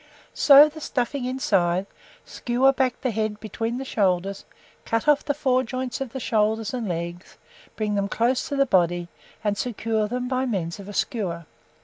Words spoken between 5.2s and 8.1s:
the fore joints of the shoulders and legs, bring: them